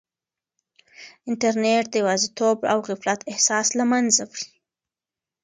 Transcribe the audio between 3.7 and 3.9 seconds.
له